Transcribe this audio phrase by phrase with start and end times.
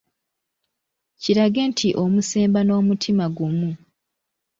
[1.21, 3.71] Kirage nti omusemba n'omutima gumu.